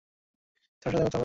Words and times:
তার 0.83 0.91
সাথে 0.93 1.05
কথা 1.05 1.11
বলো। 1.11 1.19